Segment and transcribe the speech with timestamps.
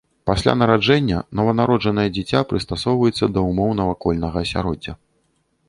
[0.27, 4.99] Пасля нараджэння нованароджанае дзіця прыстасоўваецца да ўмоў навакольнага асяроддзя.